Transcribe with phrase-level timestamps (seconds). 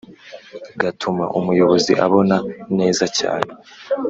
[0.81, 2.37] gatuma umuyobozi abona
[2.77, 3.49] neza cyane.